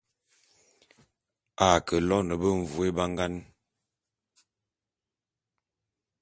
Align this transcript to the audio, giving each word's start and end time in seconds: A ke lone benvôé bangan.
A 1.67 1.69
ke 1.85 1.95
lone 2.09 2.35
benvôé 2.41 2.87
bangan. 2.97 3.33